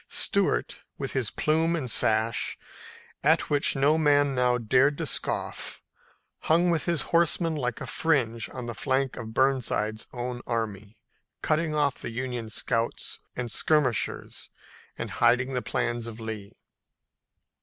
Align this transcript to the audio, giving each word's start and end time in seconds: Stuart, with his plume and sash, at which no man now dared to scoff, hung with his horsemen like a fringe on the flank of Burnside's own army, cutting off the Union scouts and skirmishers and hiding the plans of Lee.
Stuart, 0.09 0.83
with 0.97 1.13
his 1.13 1.29
plume 1.29 1.75
and 1.75 1.87
sash, 1.87 2.57
at 3.23 3.51
which 3.51 3.75
no 3.75 3.99
man 3.99 4.33
now 4.33 4.57
dared 4.57 4.97
to 4.97 5.05
scoff, 5.05 5.83
hung 6.39 6.71
with 6.71 6.85
his 6.85 7.03
horsemen 7.13 7.53
like 7.55 7.79
a 7.81 7.85
fringe 7.85 8.49
on 8.51 8.65
the 8.65 8.73
flank 8.73 9.15
of 9.15 9.35
Burnside's 9.35 10.07
own 10.11 10.41
army, 10.47 10.97
cutting 11.43 11.75
off 11.75 11.99
the 11.99 12.09
Union 12.09 12.49
scouts 12.49 13.19
and 13.35 13.51
skirmishers 13.51 14.49
and 14.97 15.11
hiding 15.11 15.53
the 15.53 15.61
plans 15.61 16.07
of 16.07 16.19
Lee. 16.19 16.53